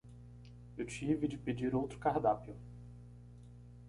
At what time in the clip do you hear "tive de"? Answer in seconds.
0.87-1.37